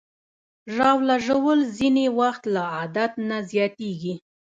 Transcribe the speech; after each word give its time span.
ژاوله 0.75 1.15
ژوول 1.25 1.59
ځینې 1.77 2.05
وخت 2.19 2.43
له 2.53 2.61
عادت 2.73 3.11
نه 3.29 3.37
زیاتېږي. 3.51 4.13